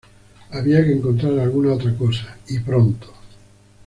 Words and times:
Había 0.49 0.83
que 0.83 0.93
encontrar 0.93 1.37
alguna 1.37 1.73
otra 1.73 1.95
cosa, 1.95 2.35
y 2.47 2.57
pronto. 2.57 3.13